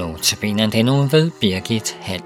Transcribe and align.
Notabene 0.00 0.70
den 0.70 0.84
nu 0.84 1.02
ved 1.02 1.30
Birgit 1.40 1.96
Hall. 2.00 2.22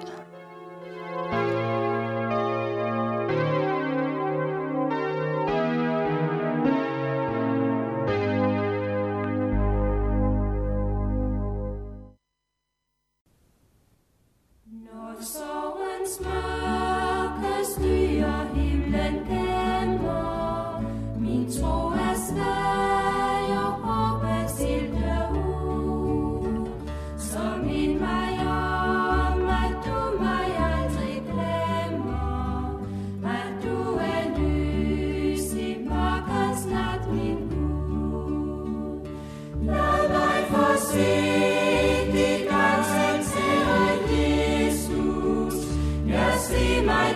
Når 14.66 15.22
sorgens 15.22 16.20
mørke 16.20 16.53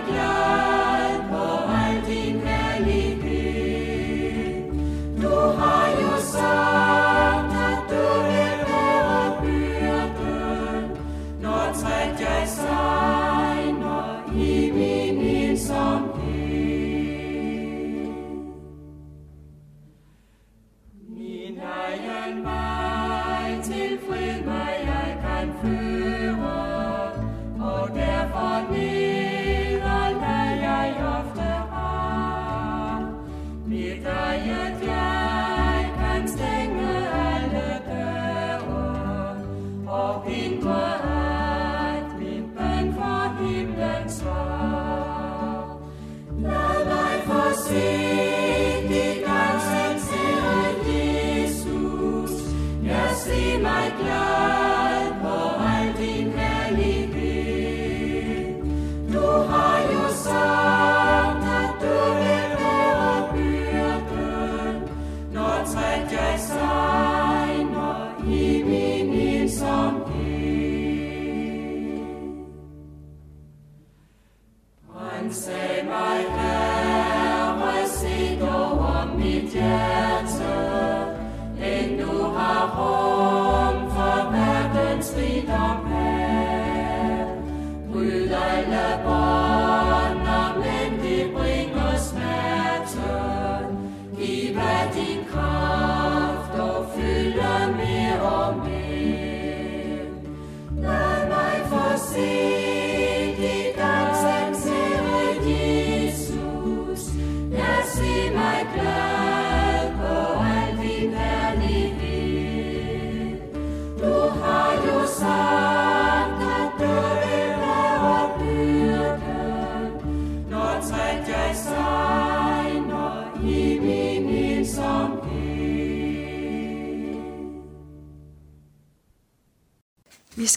se 0.05 0.11
mig 0.11 0.38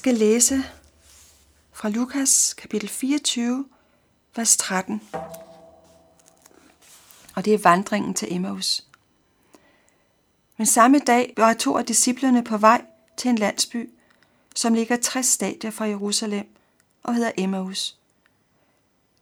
skal 0.02 0.14
læse 0.14 0.64
fra 1.72 1.88
Lukas 1.88 2.54
kapitel 2.54 2.88
24, 2.88 3.64
vers 4.36 4.56
13. 4.56 5.02
Og 7.34 7.44
det 7.44 7.54
er 7.54 7.58
vandringen 7.58 8.14
til 8.14 8.34
Emmaus. 8.34 8.86
Men 10.56 10.66
samme 10.66 10.98
dag 10.98 11.34
var 11.36 11.54
to 11.54 11.76
af 11.76 11.86
disciplerne 11.86 12.44
på 12.44 12.56
vej 12.56 12.84
til 13.16 13.28
en 13.28 13.38
landsby, 13.38 13.90
som 14.54 14.74
ligger 14.74 14.96
60 14.96 15.26
stadier 15.26 15.70
fra 15.70 15.84
Jerusalem 15.84 16.46
og 17.02 17.14
hedder 17.14 17.32
Emmaus. 17.36 17.98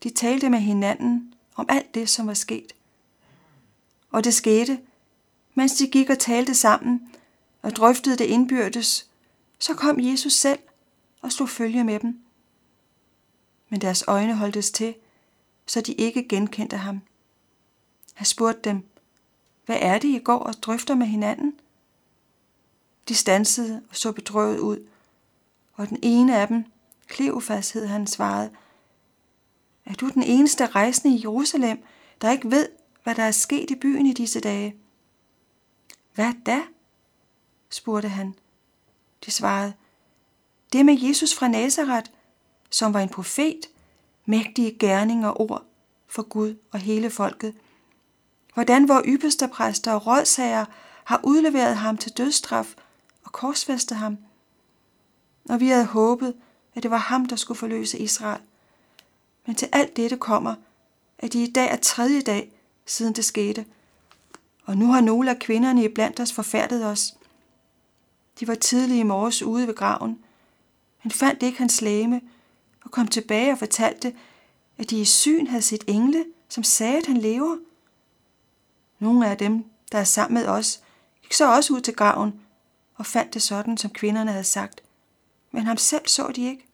De 0.03 0.09
talte 0.09 0.49
med 0.49 0.59
hinanden 0.59 1.33
om 1.55 1.65
alt 1.69 1.95
det, 1.95 2.09
som 2.09 2.27
var 2.27 2.33
sket. 2.33 2.73
Og 4.11 4.23
det 4.23 4.33
skete, 4.33 4.79
mens 5.53 5.73
de 5.73 5.87
gik 5.87 6.09
og 6.09 6.19
talte 6.19 6.55
sammen 6.55 7.11
og 7.61 7.71
drøftede 7.71 8.17
det 8.17 8.25
indbyrdes, 8.25 9.07
så 9.59 9.73
kom 9.73 9.99
Jesus 9.99 10.33
selv 10.33 10.59
og 11.21 11.31
slog 11.31 11.49
følge 11.49 11.83
med 11.83 11.99
dem. 11.99 12.19
Men 13.69 13.81
deres 13.81 14.03
øjne 14.07 14.35
holdtes 14.35 14.71
til, 14.71 14.95
så 15.65 15.81
de 15.81 15.93
ikke 15.93 16.27
genkendte 16.27 16.77
ham. 16.77 17.01
Han 18.13 18.25
spurgte 18.25 18.69
dem, 18.69 18.83
hvad 19.65 19.77
er 19.81 19.99
det, 19.99 20.07
I 20.07 20.19
går 20.19 20.39
og 20.39 20.53
drøfter 20.53 20.95
med 20.95 21.07
hinanden? 21.07 21.59
De 23.07 23.15
stansede 23.15 23.83
og 23.89 23.95
så 23.95 24.11
bedrøvet 24.11 24.59
ud, 24.59 24.87
og 25.73 25.89
den 25.89 25.99
ene 26.01 26.37
af 26.37 26.47
dem, 26.47 26.65
Kleofas 27.07 27.71
hed 27.71 27.85
han, 27.85 28.07
svarede, 28.07 28.51
Er 29.85 29.93
du 29.93 30.09
den 30.09 30.23
eneste 30.23 30.65
rejsende 30.65 31.15
i 31.15 31.21
Jerusalem, 31.21 31.83
der 32.21 32.31
ikke 32.31 32.51
ved, 32.51 32.69
hvad 33.03 33.15
der 33.15 33.23
er 33.23 33.31
sket 33.31 33.71
i 33.71 33.75
byen 33.75 34.05
i 34.05 34.13
disse 34.13 34.39
dage? 34.39 34.75
Hvad 36.13 36.33
da? 36.45 36.61
spurgte 37.69 38.09
han. 38.09 38.35
De 39.25 39.31
svarede, 39.31 39.73
det 40.73 40.85
med 40.85 40.97
Jesus 40.99 41.35
fra 41.35 41.47
Nazareth, 41.47 42.11
som 42.69 42.93
var 42.93 42.99
en 42.99 43.09
profet, 43.09 43.59
mægtige 44.25 44.77
gerninger 44.79 45.27
og 45.27 45.41
ord 45.41 45.63
for 46.07 46.23
Gud 46.23 46.55
og 46.71 46.79
hele 46.79 47.09
folket. 47.09 47.53
Hvordan 48.53 48.87
vores 48.87 49.05
ypperste 49.07 49.47
præster 49.47 49.93
og 49.93 50.07
rådsager 50.07 50.65
har 51.03 51.21
udleveret 51.23 51.77
ham 51.77 51.97
til 51.97 52.11
dødsstraf 52.11 52.75
og 53.23 53.31
korsfæstet 53.31 53.97
ham. 53.97 54.17
Og 55.49 55.59
vi 55.59 55.67
havde 55.67 55.85
håbet, 55.85 56.33
at 56.75 56.83
det 56.83 56.91
var 56.91 56.97
ham, 56.97 57.25
der 57.25 57.35
skulle 57.35 57.57
forløse 57.57 57.99
Israel. 57.99 58.41
Men 59.45 59.55
til 59.55 59.69
alt 59.71 59.97
dette 59.97 60.17
kommer, 60.17 60.55
at 61.19 61.33
de 61.33 61.43
i 61.43 61.51
dag 61.51 61.71
er 61.71 61.75
tredje 61.75 62.21
dag, 62.21 62.51
siden 62.85 63.13
det 63.13 63.25
skete. 63.25 63.65
Og 64.65 64.77
nu 64.77 64.91
har 64.91 65.01
nogle 65.01 65.29
af 65.29 65.39
kvinderne 65.39 65.83
iblandt 65.83 66.19
os 66.19 66.33
forfærdet 66.33 66.85
os. 66.85 67.13
De 68.39 68.47
var 68.47 68.55
tidlige 68.55 68.99
i 68.99 69.03
morges 69.03 69.43
ude 69.43 69.67
ved 69.67 69.75
graven, 69.75 70.19
han 71.01 71.11
fandt 71.11 71.43
ikke 71.43 71.57
hans 71.57 71.81
læme, 71.81 72.21
og 72.83 72.91
kom 72.91 73.07
tilbage 73.07 73.51
og 73.51 73.57
fortalte, 73.57 74.15
at 74.77 74.89
de 74.89 75.01
i 75.01 75.05
syn 75.05 75.47
havde 75.47 75.61
set 75.61 75.83
engle, 75.87 76.25
som 76.49 76.63
sagde, 76.63 76.97
at 76.97 77.05
han 77.05 77.17
lever. 77.17 77.57
Nogle 78.99 79.27
af 79.27 79.37
dem, 79.37 79.65
der 79.91 79.97
er 79.97 80.03
sammen 80.03 80.41
med 80.41 80.47
os, 80.47 80.81
gik 81.21 81.33
så 81.33 81.55
også 81.55 81.73
ud 81.73 81.81
til 81.81 81.95
graven 81.95 82.41
og 82.95 83.05
fandt 83.05 83.33
det 83.33 83.41
sådan, 83.41 83.77
som 83.77 83.91
kvinderne 83.91 84.31
havde 84.31 84.43
sagt. 84.43 84.83
Men 85.51 85.63
ham 85.63 85.77
selv 85.77 86.07
så 86.07 86.31
de 86.35 86.45
ikke. 86.45 86.65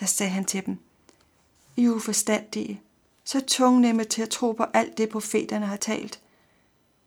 Der 0.00 0.06
sagde 0.06 0.32
han 0.32 0.44
til 0.44 0.66
dem, 0.66 0.78
I 1.76 1.88
uforstandige, 1.88 2.80
så 3.24 3.40
tungnemme 3.40 4.04
til 4.04 4.22
at 4.22 4.30
tro 4.30 4.52
på 4.52 4.62
alt 4.62 4.98
det, 4.98 5.08
profeterne 5.08 5.66
har 5.66 5.76
talt. 5.76 6.20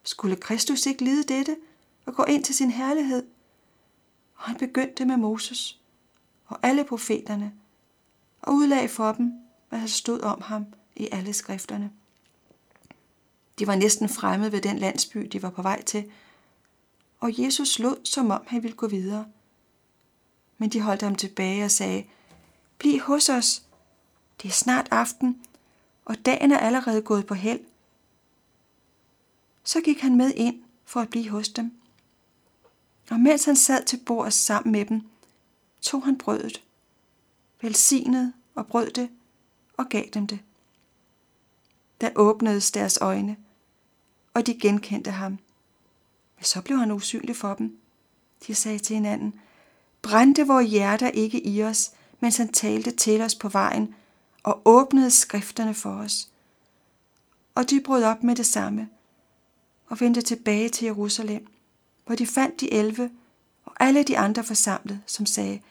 Skulle 0.03 0.35
Kristus 0.35 0.85
ikke 0.85 1.03
lide 1.03 1.23
dette 1.23 1.55
og 2.05 2.15
gå 2.15 2.23
ind 2.23 2.43
til 2.43 2.55
sin 2.55 2.71
herlighed? 2.71 3.25
Og 4.37 4.43
han 4.43 4.57
begyndte 4.57 5.05
med 5.05 5.17
Moses 5.17 5.79
og 6.45 6.59
alle 6.63 6.83
profeterne 6.83 7.53
og 8.41 8.53
udlagde 8.53 8.89
for 8.89 9.11
dem, 9.11 9.33
hvad 9.69 9.81
der 9.81 9.87
stod 9.87 10.21
om 10.21 10.41
ham 10.41 10.65
i 10.95 11.07
alle 11.11 11.33
skrifterne. 11.33 11.91
De 13.59 13.67
var 13.67 13.75
næsten 13.75 14.09
fremme 14.09 14.51
ved 14.51 14.61
den 14.61 14.77
landsby, 14.77 15.19
de 15.19 15.43
var 15.43 15.49
på 15.49 15.61
vej 15.61 15.83
til, 15.83 16.11
og 17.19 17.43
Jesus 17.43 17.79
lod, 17.79 18.05
som 18.05 18.31
om 18.31 18.41
han 18.47 18.63
ville 18.63 18.77
gå 18.77 18.87
videre. 18.87 19.25
Men 20.57 20.69
de 20.69 20.81
holdt 20.81 21.01
ham 21.01 21.15
tilbage 21.15 21.65
og 21.65 21.71
sagde, 21.71 22.05
Bliv 22.77 22.99
hos 22.99 23.29
os. 23.29 23.63
Det 24.41 24.47
er 24.47 24.53
snart 24.53 24.87
aften, 24.91 25.41
og 26.05 26.25
dagen 26.25 26.51
er 26.51 26.57
allerede 26.57 27.01
gået 27.01 27.25
på 27.25 27.33
held. 27.33 27.59
Så 29.63 29.81
gik 29.81 29.99
han 29.99 30.15
med 30.15 30.33
ind 30.35 30.63
for 30.85 30.99
at 30.99 31.09
blive 31.09 31.29
hos 31.29 31.49
dem. 31.49 31.71
Og 33.11 33.19
mens 33.19 33.45
han 33.45 33.55
sad 33.55 33.85
til 33.85 33.99
bordet 34.05 34.33
sammen 34.33 34.71
med 34.71 34.85
dem, 34.85 35.01
tog 35.81 36.05
han 36.05 36.17
brødet, 36.17 36.63
velsignede 37.61 38.33
og 38.55 38.67
brød 38.67 38.91
det 38.91 39.09
og 39.77 39.89
gav 39.89 40.03
dem 40.13 40.27
det. 40.27 40.39
Der 42.01 42.09
åbnedes 42.15 42.71
deres 42.71 42.97
øjne, 43.01 43.37
og 44.33 44.47
de 44.47 44.59
genkendte 44.59 45.11
ham. 45.11 45.31
Men 46.35 46.43
så 46.43 46.61
blev 46.61 46.77
han 46.77 46.91
usynlig 46.91 47.35
for 47.35 47.53
dem. 47.53 47.77
De 48.47 48.55
sagde 48.55 48.79
til 48.79 48.93
hinanden, 48.93 49.39
brændte 50.01 50.47
vores 50.47 50.69
hjerter 50.69 51.09
ikke 51.09 51.47
i 51.47 51.63
os, 51.63 51.91
mens 52.19 52.37
han 52.37 52.53
talte 52.53 52.91
til 52.91 53.21
os 53.21 53.35
på 53.35 53.49
vejen 53.49 53.95
og 54.43 54.61
åbnede 54.65 55.11
skrifterne 55.11 55.73
for 55.73 55.91
os. 55.91 56.29
Og 57.55 57.69
de 57.69 57.81
brød 57.81 58.03
op 58.03 58.23
med 58.23 58.35
det 58.35 58.45
samme 58.45 58.89
og 59.87 59.99
vendte 59.99 60.21
tilbage 60.21 60.69
til 60.69 60.85
Jerusalem, 60.85 61.47
hvor 62.07 62.15
de 62.15 62.27
fandt 62.27 62.61
de 62.61 62.73
elve 62.73 63.11
og 63.65 63.73
alle 63.79 64.03
de 64.03 64.17
andre 64.17 64.43
forsamlet, 64.43 65.01
som 65.05 65.25
sagde, 65.25 65.61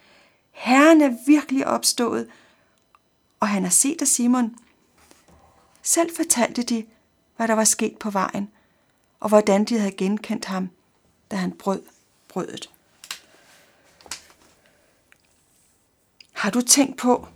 Herren 0.51 1.01
er 1.01 1.17
virkelig 1.27 1.67
opstået, 1.67 2.29
og 3.41 3.49
han 3.49 3.63
har 3.63 3.71
set 3.71 4.03
af 4.03 4.09
Simon. 4.09 4.57
Selv 5.83 6.17
fortalte 6.17 6.63
de, 6.63 6.87
hvad 7.37 7.49
der 7.49 7.55
var 7.55 7.65
sket 7.65 7.99
på 7.99 8.11
vejen, 8.11 8.51
og 9.21 9.29
hvordan 9.29 9.65
de 9.65 9.79
havde 9.79 9.93
genkendt 9.93 10.45
ham, 10.45 10.71
da 11.31 11.37
han 11.37 11.53
brød 11.53 11.83
brødet. 12.29 12.71
Har 16.33 16.51
du 16.51 16.61
tænkt 16.61 16.97
på, 16.97 17.29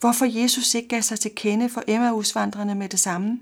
hvorfor 0.00 0.24
Jesus 0.24 0.74
ikke 0.74 0.88
gav 0.88 1.02
sig 1.02 1.20
til 1.20 1.34
kende 1.34 1.68
for 1.68 1.82
Emmausvandrene 1.86 2.74
med 2.74 2.88
det 2.88 3.00
samme? 3.00 3.40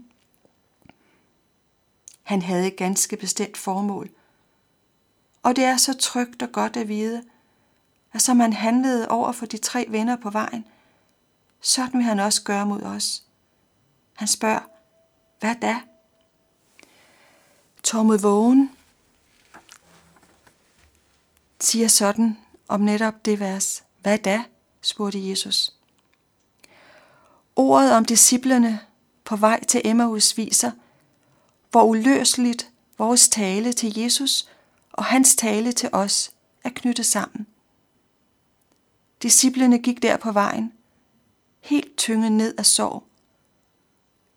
Han 2.22 2.42
havde 2.42 2.66
et 2.66 2.76
ganske 2.76 3.16
bestemt 3.16 3.56
formål. 3.56 4.10
Og 5.46 5.56
det 5.56 5.64
er 5.64 5.76
så 5.76 5.94
trygt 5.94 6.42
og 6.42 6.52
godt 6.52 6.76
at 6.76 6.88
vide, 6.88 7.24
at 8.12 8.22
som 8.22 8.40
han 8.40 8.52
handlede 8.52 9.08
over 9.08 9.32
for 9.32 9.46
de 9.46 9.58
tre 9.58 9.86
venner 9.88 10.16
på 10.16 10.30
vejen, 10.30 10.64
sådan 11.60 11.98
vil 11.98 12.04
han 12.04 12.20
også 12.20 12.42
gøre 12.42 12.66
mod 12.66 12.82
os. 12.82 13.22
Han 14.14 14.28
spørger, 14.28 14.60
hvad 15.40 15.54
da? 15.62 15.80
Tormod 17.82 18.18
Vågen 18.18 18.70
siger 21.60 21.88
sådan 21.88 22.38
om 22.68 22.80
netop 22.80 23.24
det 23.24 23.40
vers. 23.40 23.84
Hvad 24.02 24.18
da? 24.18 24.44
spurgte 24.80 25.28
Jesus. 25.28 25.74
Ordet 27.56 27.92
om 27.92 28.04
disciplerne 28.04 28.80
på 29.24 29.36
vej 29.36 29.64
til 29.64 29.80
Emmaus 29.84 30.36
viser, 30.36 30.70
hvor 31.70 31.82
uløseligt 31.82 32.70
vores 32.98 33.28
tale 33.28 33.72
til 33.72 33.98
Jesus 33.98 34.48
og 34.96 35.04
hans 35.04 35.36
tale 35.36 35.72
til 35.72 35.88
os 35.92 36.32
er 36.64 36.70
knyttet 36.70 37.06
sammen. 37.06 37.46
Disciplerne 39.22 39.78
gik 39.78 40.02
der 40.02 40.16
på 40.16 40.32
vejen, 40.32 40.72
helt 41.60 41.96
tynget 41.96 42.32
ned 42.32 42.54
af 42.58 42.66
sorg. 42.66 43.04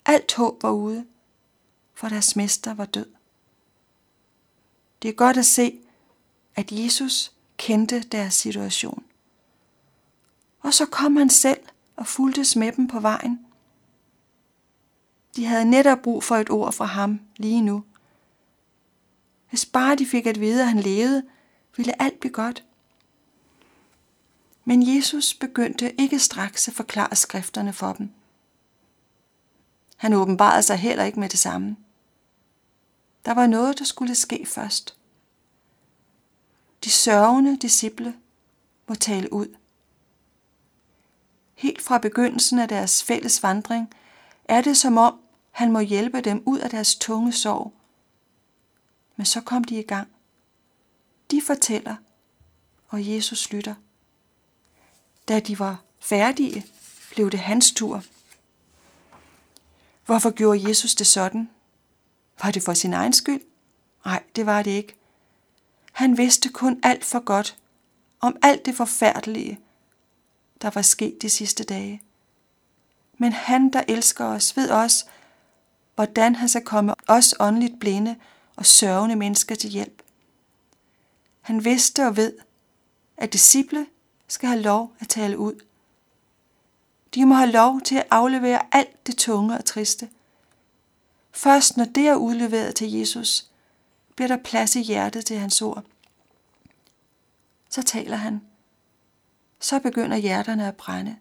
Alt 0.05 0.35
håb 0.35 0.63
var 0.63 0.71
ude, 0.71 1.05
for 1.93 2.09
deres 2.09 2.35
mester 2.35 2.73
var 2.73 2.85
død. 2.85 3.05
Det 5.01 5.09
er 5.09 5.13
godt 5.13 5.37
at 5.37 5.45
se, 5.45 5.79
at 6.55 6.71
Jesus 6.71 7.31
kendte 7.57 7.99
deres 8.01 8.33
situation. 8.33 9.03
Og 10.59 10.73
så 10.73 10.85
kom 10.85 11.15
han 11.15 11.29
selv 11.29 11.59
og 11.95 12.07
fulgtes 12.07 12.55
med 12.55 12.71
dem 12.71 12.87
på 12.87 12.99
vejen. 12.99 13.45
De 15.35 15.45
havde 15.45 15.65
netop 15.65 15.99
brug 16.01 16.23
for 16.23 16.35
et 16.35 16.49
ord 16.49 16.73
fra 16.73 16.85
ham 16.85 17.19
lige 17.37 17.61
nu. 17.61 17.83
Hvis 19.49 19.65
bare 19.65 19.95
de 19.95 20.05
fik 20.05 20.25
at 20.25 20.39
vide, 20.39 20.61
at 20.61 20.67
han 20.67 20.79
levede, 20.79 21.23
ville 21.77 22.01
alt 22.01 22.19
blive 22.19 22.33
godt. 22.33 22.63
Men 24.65 24.95
Jesus 24.95 25.33
begyndte 25.33 26.01
ikke 26.01 26.19
straks 26.19 26.67
at 26.67 26.73
forklare 26.73 27.15
skrifterne 27.15 27.73
for 27.73 27.93
dem. 27.93 28.11
Han 29.97 30.13
åbenbarede 30.13 30.63
sig 30.63 30.77
heller 30.77 31.03
ikke 31.03 31.19
med 31.19 31.29
det 31.29 31.39
samme. 31.39 31.77
Der 33.25 33.33
var 33.33 33.47
noget, 33.47 33.79
der 33.79 33.85
skulle 33.85 34.15
ske 34.15 34.45
først. 34.45 34.97
De 36.83 36.89
sørgende 36.89 37.57
disciple 37.57 38.15
må 38.87 38.95
tale 38.95 39.33
ud. 39.33 39.55
Helt 41.55 41.81
fra 41.81 41.97
begyndelsen 41.97 42.59
af 42.59 42.67
deres 42.67 43.03
fælles 43.03 43.43
vandring 43.43 43.89
er 44.45 44.61
det 44.61 44.77
som 44.77 44.97
om, 44.97 45.19
han 45.51 45.71
må 45.71 45.79
hjælpe 45.79 46.21
dem 46.21 46.43
ud 46.45 46.59
af 46.59 46.69
deres 46.69 46.95
tunge 46.95 47.33
sorg. 47.33 47.73
Men 49.19 49.25
så 49.25 49.41
kom 49.41 49.63
de 49.63 49.79
i 49.79 49.83
gang. 49.83 50.07
De 51.31 51.41
fortæller, 51.41 51.95
og 52.87 53.07
Jesus 53.07 53.51
lytter. 53.51 53.75
Da 55.27 55.39
de 55.39 55.59
var 55.59 55.83
færdige, 55.99 56.65
blev 57.11 57.31
det 57.31 57.39
hans 57.39 57.71
tur. 57.71 58.03
Hvorfor 60.05 60.31
gjorde 60.31 60.69
Jesus 60.69 60.95
det 60.95 61.07
sådan? 61.07 61.49
Var 62.43 62.51
det 62.51 62.63
for 62.63 62.73
sin 62.73 62.93
egen 62.93 63.13
skyld? 63.13 63.41
Nej, 64.05 64.23
det 64.35 64.45
var 64.45 64.63
det 64.63 64.71
ikke. 64.71 64.95
Han 65.91 66.17
vidste 66.17 66.49
kun 66.49 66.79
alt 66.83 67.05
for 67.05 67.19
godt 67.19 67.57
om 68.19 68.37
alt 68.41 68.65
det 68.65 68.75
forfærdelige, 68.75 69.59
der 70.61 70.69
var 70.69 70.81
sket 70.81 71.21
de 71.21 71.29
sidste 71.29 71.63
dage. 71.63 72.01
Men 73.17 73.31
han, 73.31 73.73
der 73.73 73.83
elsker 73.87 74.25
os, 74.25 74.57
ved 74.57 74.69
også, 74.69 75.05
hvordan 75.95 76.35
han 76.35 76.49
skal 76.49 76.65
komme 76.65 76.93
os 77.07 77.35
åndeligt 77.39 77.79
blinde 77.79 78.15
og 78.59 78.65
sørgende 78.65 79.15
mennesker 79.15 79.55
til 79.55 79.69
hjælp. 79.69 80.01
Han 81.41 81.65
vidste 81.65 82.07
og 82.07 82.17
ved, 82.17 82.33
at 83.17 83.33
disciple 83.33 83.87
skal 84.27 84.49
have 84.49 84.61
lov 84.61 84.93
at 84.99 85.07
tale 85.07 85.37
ud. 85.37 85.65
De 87.15 87.25
må 87.25 87.35
have 87.35 87.51
lov 87.51 87.81
til 87.81 87.95
at 87.95 88.07
aflevere 88.11 88.61
alt 88.71 89.07
det 89.07 89.17
tunge 89.17 89.57
og 89.57 89.65
triste. 89.65 90.09
Først 91.31 91.77
når 91.77 91.85
det 91.85 92.07
er 92.07 92.15
udleveret 92.15 92.75
til 92.75 92.91
Jesus, 92.91 93.49
bliver 94.15 94.27
der 94.27 94.37
plads 94.37 94.75
i 94.75 94.81
hjertet 94.81 95.25
til 95.25 95.37
hans 95.37 95.61
ord. 95.61 95.83
Så 97.69 97.83
taler 97.83 98.17
han. 98.17 98.41
Så 99.59 99.79
begynder 99.79 100.17
hjerterne 100.17 100.67
at 100.67 100.75
brænde. 100.75 101.17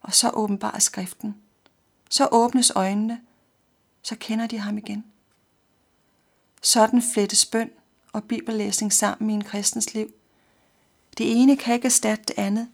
Og 0.00 0.14
så 0.14 0.30
åbenbarer 0.30 0.78
skriften. 0.78 1.36
Så 2.10 2.28
åbnes 2.32 2.72
øjnene. 2.74 3.20
Så 4.02 4.16
kender 4.20 4.46
de 4.46 4.58
ham 4.58 4.78
igen. 4.78 5.04
Sådan 6.66 7.02
flettes 7.02 7.46
bøn 7.46 7.70
og 8.12 8.24
bibellæsning 8.24 8.92
sammen 8.92 9.30
i 9.30 9.32
en 9.32 9.44
kristens 9.44 9.94
liv. 9.94 10.14
Det 11.18 11.42
ene 11.42 11.56
kan 11.56 11.74
ikke 11.74 11.86
erstatte 11.86 12.24
det 12.28 12.34
andet. 12.38 12.68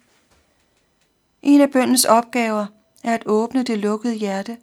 En 1.42 1.61
af 1.61 1.70
bøndens 1.70 2.04
opgaver 2.04 2.66
er 3.04 3.14
at 3.14 3.22
åbne 3.26 3.62
det 3.62 3.78
lukkede 3.78 4.14
hjerte 4.14 4.58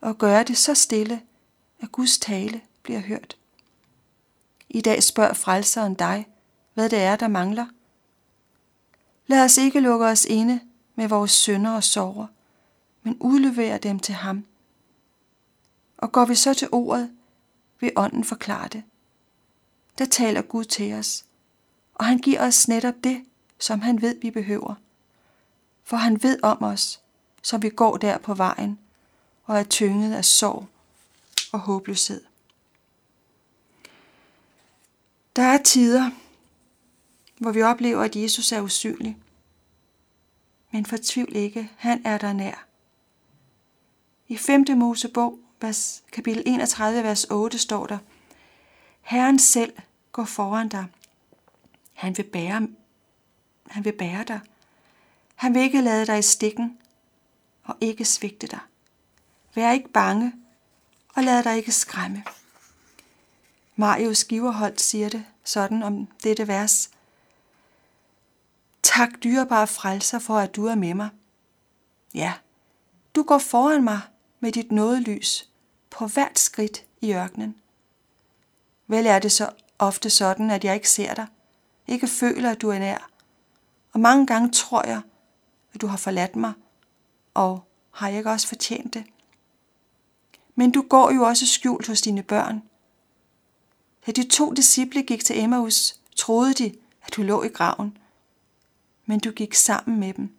og 0.00 0.18
gøre 0.18 0.42
det 0.42 0.58
så 0.58 0.74
stille, 0.74 1.22
at 1.80 1.92
Guds 1.92 2.18
tale 2.18 2.60
bliver 2.82 3.00
hørt. 3.00 3.36
I 4.68 4.80
dag 4.80 5.02
spørger 5.02 5.34
frelseren 5.34 5.94
dig, 5.94 6.28
hvad 6.74 6.90
det 6.90 6.98
er, 6.98 7.16
der 7.16 7.28
mangler. 7.28 7.66
Lad 9.26 9.44
os 9.44 9.58
ikke 9.58 9.80
lukke 9.80 10.06
os 10.06 10.24
inde 10.24 10.60
med 10.94 11.08
vores 11.08 11.30
synder 11.30 11.70
og 11.70 11.84
sorger, 11.84 12.26
men 13.02 13.16
udlevere 13.20 13.78
dem 13.78 13.98
til 13.98 14.14
ham. 14.14 14.44
Og 15.96 16.12
går 16.12 16.24
vi 16.24 16.34
så 16.34 16.54
til 16.54 16.68
ordet, 16.72 17.10
vil 17.82 17.92
ånden 17.96 18.24
forklare 18.24 18.68
det. 18.68 18.82
Der 19.98 20.04
taler 20.04 20.42
Gud 20.42 20.64
til 20.64 20.92
os, 20.92 21.24
og 21.94 22.04
han 22.04 22.18
giver 22.18 22.46
os 22.46 22.68
netop 22.68 22.94
det, 23.04 23.24
som 23.58 23.80
han 23.80 24.02
ved, 24.02 24.20
vi 24.20 24.30
behøver. 24.30 24.74
For 25.84 25.96
han 25.96 26.22
ved 26.22 26.38
om 26.42 26.62
os, 26.62 27.00
så 27.42 27.58
vi 27.58 27.68
går 27.68 27.96
der 27.96 28.18
på 28.18 28.34
vejen 28.34 28.78
og 29.44 29.58
er 29.58 29.62
tynget 29.62 30.14
af 30.14 30.24
sorg 30.24 30.66
og 31.52 31.60
håbløshed. 31.60 32.24
Der 35.36 35.42
er 35.42 35.62
tider, 35.62 36.10
hvor 37.38 37.52
vi 37.52 37.62
oplever, 37.62 38.02
at 38.02 38.16
Jesus 38.16 38.52
er 38.52 38.60
usynlig. 38.60 39.16
Men 40.70 40.86
fortvivl 40.86 41.36
ikke, 41.36 41.70
han 41.76 42.06
er 42.06 42.18
der 42.18 42.32
nær. 42.32 42.66
I 44.28 44.36
5. 44.36 44.64
Mosebog, 44.76 45.38
vers, 45.62 46.02
kapitel 46.12 46.42
31, 46.46 47.02
vers 47.02 47.24
8 47.24 47.58
står 47.58 47.86
der, 47.86 47.98
Herren 49.00 49.38
selv 49.38 49.72
går 50.12 50.24
foran 50.24 50.68
dig. 50.68 50.86
Han 51.92 52.16
vil 52.16 52.22
bære, 52.22 52.68
han 53.66 53.84
vil 53.84 53.92
bære 53.92 54.24
dig. 54.24 54.40
Han 55.34 55.54
vil 55.54 55.62
ikke 55.62 55.80
lade 55.80 56.06
dig 56.06 56.18
i 56.18 56.22
stikken 56.22 56.78
og 57.64 57.76
ikke 57.80 58.04
svigte 58.04 58.46
dig. 58.46 58.60
Vær 59.54 59.72
ikke 59.72 59.88
bange 59.88 60.32
og 61.14 61.22
lad 61.22 61.42
dig 61.44 61.56
ikke 61.56 61.72
skræmme. 61.72 62.24
Marius 63.76 64.24
Giverholt 64.24 64.80
siger 64.80 65.08
det 65.08 65.24
sådan 65.44 65.82
om 65.82 66.06
dette 66.22 66.48
vers. 66.48 66.90
Tak 68.82 69.10
dyrebare 69.24 69.66
frelser 69.66 70.18
for, 70.18 70.38
at 70.38 70.56
du 70.56 70.66
er 70.66 70.74
med 70.74 70.94
mig. 70.94 71.08
Ja, 72.14 72.34
du 73.14 73.22
går 73.22 73.38
foran 73.38 73.84
mig 73.84 74.00
med 74.40 74.52
dit 74.52 74.72
nådelys 74.72 75.51
på 75.92 76.06
hvert 76.06 76.38
skridt 76.38 76.84
i 77.00 77.12
ørkenen. 77.12 77.56
Vel 78.86 79.06
er 79.06 79.18
det 79.18 79.32
så 79.32 79.50
ofte 79.78 80.10
sådan, 80.10 80.50
at 80.50 80.64
jeg 80.64 80.74
ikke 80.74 80.90
ser 80.90 81.14
dig, 81.14 81.26
ikke 81.86 82.06
føler, 82.06 82.50
at 82.50 82.60
du 82.60 82.68
er 82.68 82.78
nær. 82.78 83.10
Og 83.92 84.00
mange 84.00 84.26
gange 84.26 84.50
tror 84.50 84.86
jeg, 84.86 85.00
at 85.74 85.80
du 85.80 85.86
har 85.86 85.96
forladt 85.96 86.36
mig, 86.36 86.52
og 87.34 87.64
har 87.90 88.08
jeg 88.08 88.18
ikke 88.18 88.30
også 88.30 88.48
fortjent 88.48 88.94
det? 88.94 89.04
Men 90.54 90.70
du 90.70 90.82
går 90.82 91.10
jo 91.10 91.22
også 91.22 91.46
skjult 91.46 91.86
hos 91.86 92.00
dine 92.00 92.22
børn. 92.22 92.62
Da 94.06 94.12
de 94.12 94.28
to 94.28 94.52
disciple 94.52 95.02
gik 95.02 95.24
til 95.24 95.38
Emmaus, 95.38 96.00
troede 96.16 96.54
de, 96.54 96.74
at 97.02 97.16
du 97.16 97.22
lå 97.22 97.42
i 97.42 97.48
graven. 97.48 97.96
Men 99.06 99.20
du 99.20 99.30
gik 99.30 99.54
sammen 99.54 100.00
med 100.00 100.14
dem. 100.14 100.36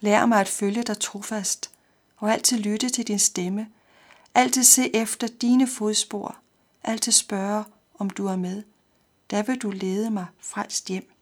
Lær 0.00 0.26
mig 0.26 0.40
at 0.40 0.48
følge 0.48 0.82
dig 0.82 0.98
trofast, 0.98 1.70
og 2.16 2.32
altid 2.32 2.58
lytte 2.58 2.88
til 2.88 3.06
din 3.06 3.18
stemme. 3.18 3.68
Altid 4.36 4.64
se 4.64 4.96
efter 4.96 5.26
dine 5.26 5.66
fodspor. 5.66 6.36
Altid 6.84 7.12
spørge, 7.12 7.64
om 7.98 8.10
du 8.10 8.26
er 8.26 8.36
med. 8.36 8.62
Der 9.30 9.42
vil 9.42 9.58
du 9.58 9.70
lede 9.70 10.10
mig 10.10 10.26
frelst 10.40 10.88
hjem. 10.88 11.12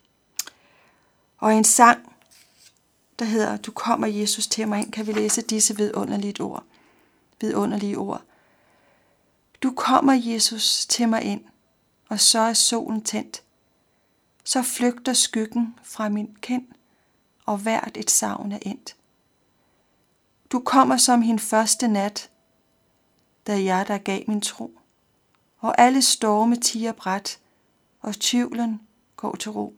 Og 1.39 1.55
en 1.55 1.65
sang, 1.65 2.17
der 3.19 3.25
hedder 3.25 3.57
Du 3.57 3.71
kommer 3.71 4.07
Jesus 4.07 4.47
til 4.47 4.69
mig 4.69 4.79
ind, 4.81 4.93
kan 4.93 5.07
vi 5.07 5.13
læse 5.13 5.43
disse 5.43 5.77
vidunderlige 5.77 6.41
ord. 6.41 6.65
Vidunderlige 7.41 7.99
ord. 7.99 8.23
Du 9.63 9.75
kommer, 9.77 10.13
Jesus, 10.13 10.87
til 10.87 11.09
mig 11.09 11.23
ind, 11.23 11.45
og 12.09 12.21
så 12.21 12.39
er 12.39 12.53
solen 12.53 13.03
tændt. 13.03 13.43
Så 14.45 14.63
flygter 14.63 15.13
skyggen 15.13 15.79
fra 15.83 16.09
min 16.09 16.37
kind, 16.41 16.67
og 17.47 17.59
hvert 17.59 17.97
et 17.97 18.11
savn 18.11 18.53
er 18.53 18.59
endt. 18.63 18.97
Du 20.53 20.61
kommer 20.61 20.97
som 20.97 21.23
hin 21.23 21.39
første 21.39 21.89
nat, 21.89 22.31
da 23.47 23.65
jeg 23.65 23.89
der 23.89 23.99
gav 23.99 24.25
min 24.27 24.41
tro, 24.41 24.79
og 25.59 25.81
alle 25.81 26.03
storme 26.03 26.57
tiger 26.57 26.93
bræt, 26.93 27.39
og 28.01 28.15
tvivlen 28.15 28.81
går 29.17 29.35
til 29.37 29.51
ro. 29.51 29.75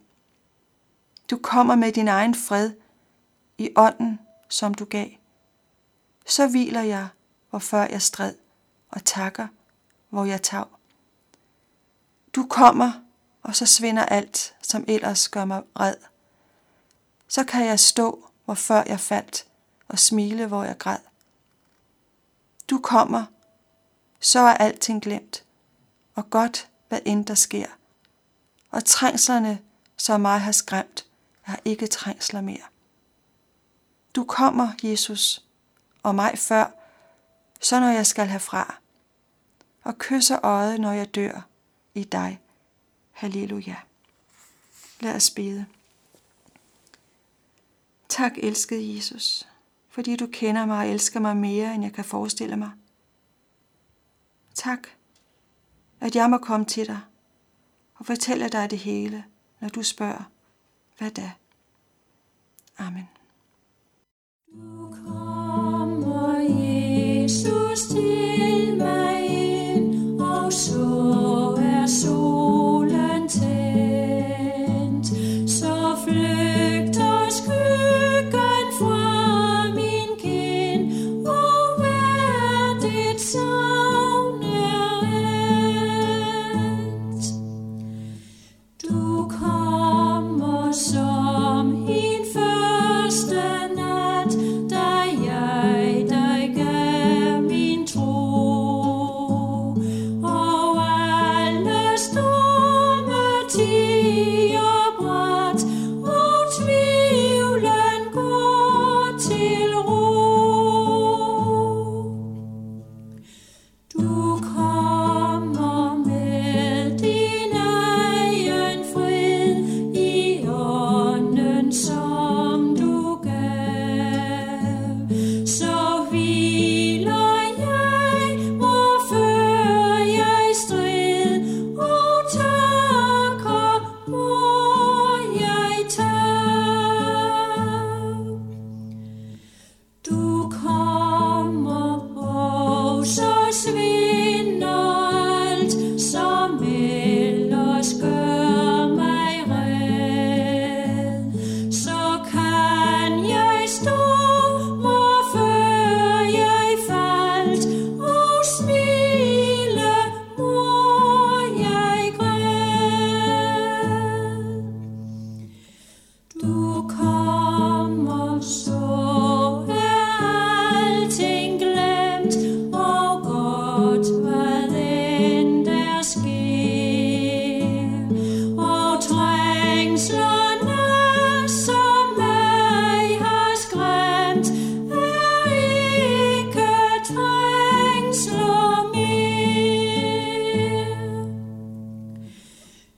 Du 1.31 1.39
kommer 1.43 1.75
med 1.75 1.93
din 1.93 2.09
egen 2.09 2.35
fred 2.35 2.73
i 3.59 3.71
ånden, 3.77 4.19
som 4.49 4.75
du 4.75 4.85
gav. 4.85 5.09
Så 6.27 6.49
hviler 6.49 6.83
jeg, 6.83 7.09
hvor 7.51 7.59
før 7.59 7.83
jeg 7.83 8.03
stræd, 8.03 8.35
og 8.91 9.05
takker, 9.05 9.47
hvor 10.09 10.25
jeg 10.25 10.43
tav. 10.43 10.69
Du 12.35 12.47
kommer, 12.51 12.93
og 13.43 13.57
så 13.57 13.67
svinder 13.67 14.05
alt, 14.05 14.57
som 14.63 14.85
ellers 14.89 15.29
gør 15.29 15.45
mig 15.45 15.63
red. 15.81 15.97
Så 17.29 17.45
kan 17.45 17.67
jeg 17.67 17.81
stå, 17.81 18.29
hvor 18.45 18.55
før 18.55 18.83
jeg 18.87 19.01
faldt, 19.01 19.47
og 19.89 19.99
smile, 19.99 20.47
hvor 20.47 20.65
jeg 20.65 20.79
græd. 20.79 20.99
Du 22.71 22.79
kommer, 22.79 23.25
så 24.21 24.41
er 24.41 24.55
alting 24.55 25.03
glemt, 25.03 25.45
og 26.15 26.31
godt, 26.31 26.69
hvad 26.89 27.01
end 27.05 27.27
der 27.27 27.35
sker. 27.35 27.67
Og 28.71 28.85
trængslerne, 28.85 29.59
som 29.97 30.21
mig 30.21 30.41
har 30.41 30.53
skræmt, 30.53 31.07
er 31.47 31.57
ikke 31.65 31.87
trængsler 31.87 32.41
mere. 32.41 32.65
Du 34.15 34.25
kommer, 34.25 34.69
Jesus, 34.83 35.45
og 36.03 36.15
mig 36.15 36.39
før, 36.39 36.67
så 37.61 37.81
når 37.81 37.89
jeg 37.89 38.07
skal 38.07 38.27
herfra, 38.27 38.75
og 39.83 39.99
kysser 39.99 40.45
øjet, 40.45 40.81
når 40.81 40.93
jeg 40.93 41.15
dør 41.15 41.47
i 41.95 42.05
dig. 42.05 42.41
Halleluja. 43.13 43.77
Lad 45.01 45.15
os 45.15 45.31
bede. 45.31 45.67
Tak, 48.09 48.33
elskede 48.37 48.97
Jesus, 48.97 49.49
fordi 49.89 50.17
du 50.17 50.27
kender 50.33 50.67
mig 50.67 50.79
og 50.79 50.89
elsker 50.89 51.21
mig 51.21 51.37
mere, 51.37 51.75
end 51.75 51.85
jeg 51.85 51.93
kan 51.93 52.05
forestille 52.05 52.57
mig. 52.57 52.71
Tak, 54.57 54.89
at 56.01 56.17
jeg 56.17 56.31
må 56.31 56.39
komme 56.39 56.67
til 56.67 56.87
dig 56.87 57.01
og 57.95 58.07
fortælle 58.07 58.49
dig 58.49 58.71
det 58.71 58.79
hele, 58.79 59.25
når 59.61 59.69
du 59.69 59.83
spørger, 59.83 60.31
hvad 60.99 61.11
da? 61.11 61.33
Amen. 62.79 63.09
Du 64.53 64.95
kommer, 65.07 66.39
Jesus, 66.39 67.81
til 67.81 68.46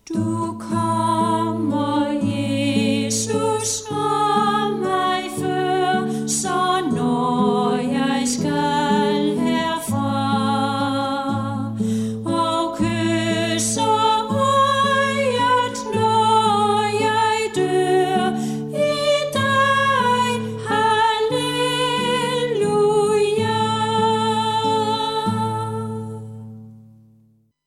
to 0.08 0.56
come. 0.58 0.87